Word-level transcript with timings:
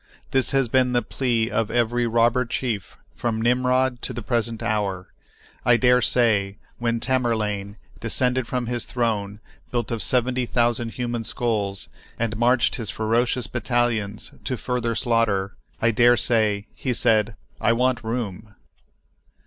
This 0.31 0.49
has 0.49 0.67
been 0.67 0.93
the 0.93 1.03
plea 1.03 1.51
of 1.51 1.69
every 1.69 2.07
robber 2.07 2.43
chief 2.43 2.97
from 3.15 3.39
Nimrod 3.39 4.01
to 4.01 4.13
the 4.13 4.23
present 4.23 4.63
hour. 4.63 5.13
I 5.63 5.77
dare 5.77 6.01
say, 6.01 6.57
when 6.79 6.99
Tamerlane 6.99 7.77
descended 7.99 8.47
from 8.47 8.65
his 8.65 8.85
throne 8.85 9.41
built 9.69 9.91
of 9.91 10.01
seventy 10.01 10.47
thousand 10.47 10.93
human 10.93 11.23
skulls, 11.23 11.87
and 12.17 12.35
marched 12.35 12.77
his 12.77 12.89
ferocious 12.89 13.45
battalions 13.45 14.31
to 14.43 14.57
further 14.57 14.95
slaughter, 14.95 15.55
I 15.79 15.91
dare 15.91 16.17
say 16.17 16.65
he 16.73 16.95
said, 16.95 17.35
"I 17.59 17.73
want 17.73 18.03
room." 18.03 18.55